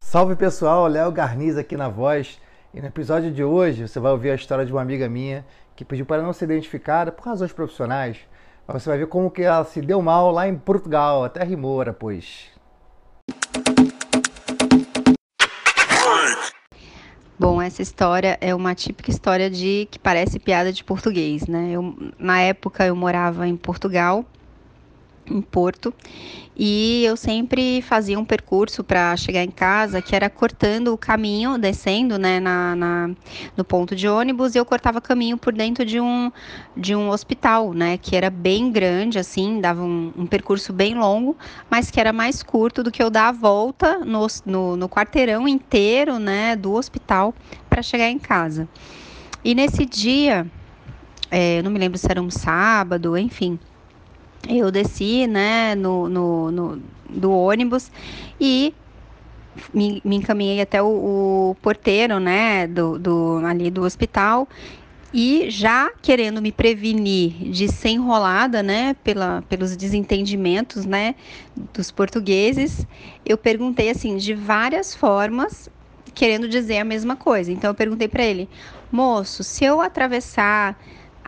[0.00, 2.40] Salve pessoal, Léo Garniz aqui na voz.
[2.72, 5.44] E no episódio de hoje você vai ouvir a história de uma amiga minha
[5.76, 8.18] que pediu para não ser identificada por razões profissionais.
[8.66, 11.92] Mas você vai ver como que ela se deu mal lá em Portugal, até rimora,
[11.92, 12.50] pois.
[17.68, 21.70] Essa história é uma típica história de que parece piada de português, né?
[21.70, 24.24] Eu, na época eu morava em Portugal
[25.30, 25.92] em Porto
[26.60, 31.56] e eu sempre fazia um percurso para chegar em casa que era cortando o caminho,
[31.56, 33.10] descendo né, na, na,
[33.56, 36.32] no ponto de ônibus e eu cortava caminho por dentro de um,
[36.76, 41.36] de um hospital, né, que era bem grande, assim, dava um, um percurso bem longo,
[41.70, 45.46] mas que era mais curto do que eu dar a volta no, no, no quarteirão
[45.46, 47.32] inteiro né, do hospital
[47.70, 48.68] para chegar em casa.
[49.44, 50.44] E nesse dia,
[51.30, 53.60] é, eu não me lembro se era um sábado, enfim,
[54.46, 57.90] eu desci, né, no, no, no do ônibus
[58.38, 58.74] e
[59.72, 64.46] me, me encaminhei até o, o, porteiro, né, do, do, ali do hospital
[65.12, 71.14] e já querendo me prevenir de ser enrolada, né, pela, pelos desentendimentos, né,
[71.72, 72.86] dos portugueses,
[73.24, 75.68] eu perguntei assim de várias formas,
[76.14, 77.50] querendo dizer a mesma coisa.
[77.50, 78.48] Então eu perguntei para ele,
[78.92, 80.78] moço, se eu atravessar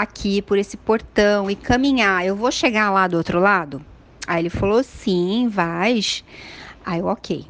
[0.00, 3.84] aqui por esse portão e caminhar, eu vou chegar lá do outro lado?
[4.26, 6.24] Aí ele falou: sim, vais.
[6.84, 7.44] Aí eu, ok.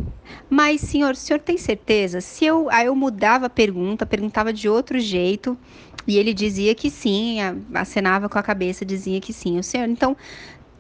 [0.48, 2.20] Mas, senhor, o senhor tem certeza?
[2.20, 5.58] Se eu, aí eu mudava a pergunta, perguntava de outro jeito,
[6.06, 7.39] e ele dizia que sim,
[7.74, 9.58] acenava com a cabeça, dizia que sim.
[9.58, 10.17] O senhor, então,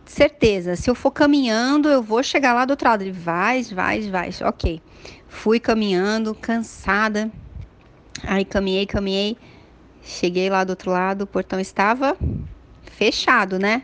[0.06, 3.02] certeza, se eu for caminhando, eu vou chegar lá do outro lado.
[3.02, 4.30] Ele, vai, vai, vai.
[4.42, 4.80] Ok.
[5.28, 7.30] Fui caminhando, cansada.
[8.22, 9.36] Aí caminhei, caminhei.
[10.06, 12.16] Cheguei lá do outro lado, o portão estava
[12.92, 13.82] fechado, né?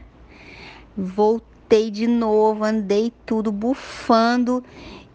[0.96, 4.62] Voltei de novo, andei tudo bufando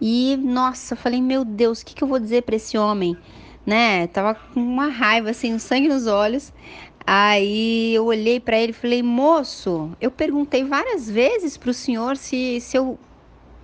[0.02, 3.18] e nossa, falei, meu Deus, o que, que eu vou dizer para esse homem?
[3.66, 4.08] Né?
[4.08, 6.52] Tava com uma raiva assim, um sangue nos olhos.
[7.06, 12.18] Aí eu olhei para ele e falei, moço, eu perguntei várias vezes para o senhor
[12.18, 13.00] se, se eu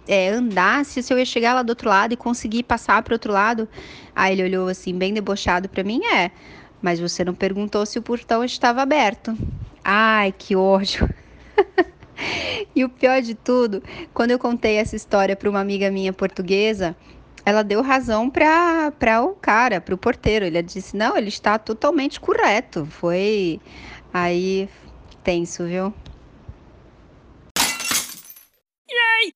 [0.07, 3.33] é, andasse, se eu ia chegar lá do outro lado e conseguir passar para outro
[3.33, 3.67] lado.
[4.15, 6.31] Aí ele olhou assim, bem debochado para mim, é
[6.83, 9.35] mas você não perguntou se o portão estava aberto.
[9.81, 11.09] Ai, que ódio!
[12.75, 13.81] e o pior de tudo,
[14.13, 16.93] quando eu contei essa história para uma amiga minha portuguesa,
[17.45, 20.43] ela deu razão para o cara, para o porteiro.
[20.45, 22.85] Ele disse: não, ele está totalmente correto.
[22.85, 23.61] Foi
[24.13, 24.69] aí
[25.23, 25.93] tenso, viu?
[28.91, 29.33] Yay!